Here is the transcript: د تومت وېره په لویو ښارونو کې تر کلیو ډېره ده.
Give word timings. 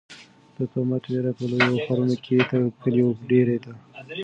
د 0.57 0.59
تومت 0.73 1.03
وېره 1.09 1.31
په 1.37 1.43
لویو 1.51 1.81
ښارونو 1.83 2.15
کې 2.23 2.35
تر 2.49 2.61
کلیو 2.81 3.07
ډېره 3.29 3.55
ده. 3.63 3.73